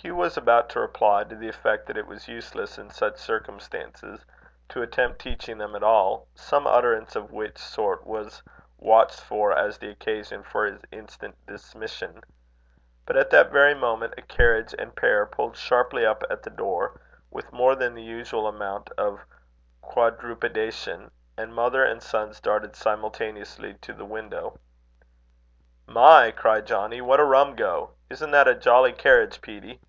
[0.00, 4.24] Hugh was about to reply, to the effect that it was useless, in such circumstances,
[4.68, 8.40] to attempt teaching them at all, some utterance of which sort was
[8.78, 12.22] watched for as the occasion for his instant dismission;
[13.06, 17.00] but at that very moment a carriage and pair pulled sharply up at the door,
[17.32, 19.24] with more than the usual amount of
[19.82, 24.60] quadrupedation, and mother and sons darted simultaneously to the window.
[25.88, 27.90] "My!" cried Johnnie, "what a rum go!
[28.08, 29.80] Isn't that a jolly carriage, Peetie?"